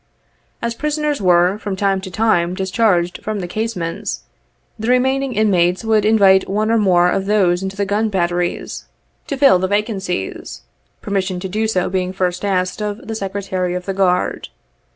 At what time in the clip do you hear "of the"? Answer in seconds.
12.81-13.13, 13.77-13.93